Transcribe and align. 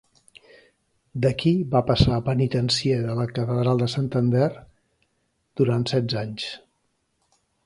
D'aquí 1.25 1.51
va 1.75 1.81
passar 1.89 2.15
a 2.15 2.23
penitencier 2.31 2.97
de 3.03 3.19
la 3.21 3.27
catedral 3.35 3.85
de 3.85 3.91
Santander 3.97 4.51
durant 5.63 5.89
setze 5.95 6.23
anys. 6.27 6.53